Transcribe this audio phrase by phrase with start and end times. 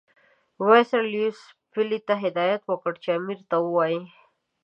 [0.65, 1.39] وایسرا لیویس
[1.71, 3.99] پیلي ته هدایت ورکړ چې امیر ته ووایي.